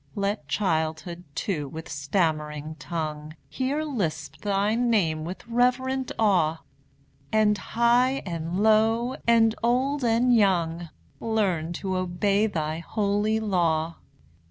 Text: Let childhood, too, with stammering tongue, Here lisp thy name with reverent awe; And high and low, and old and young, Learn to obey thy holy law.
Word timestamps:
Let 0.15 0.47
childhood, 0.47 1.25
too, 1.35 1.67
with 1.69 1.87
stammering 1.87 2.73
tongue, 2.79 3.35
Here 3.47 3.83
lisp 3.83 4.37
thy 4.37 4.73
name 4.73 5.25
with 5.25 5.47
reverent 5.47 6.11
awe; 6.17 6.63
And 7.31 7.55
high 7.55 8.23
and 8.25 8.63
low, 8.63 9.17
and 9.27 9.53
old 9.61 10.03
and 10.03 10.35
young, 10.35 10.89
Learn 11.19 11.71
to 11.73 11.95
obey 11.97 12.47
thy 12.47 12.79
holy 12.79 13.39
law. 13.39 13.97